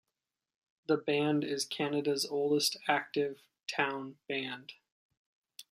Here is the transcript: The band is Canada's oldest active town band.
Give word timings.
The 0.87 0.97
band 0.97 1.43
is 1.43 1.63
Canada's 1.63 2.25
oldest 2.25 2.75
active 2.89 3.43
town 3.67 4.17
band. 4.27 4.73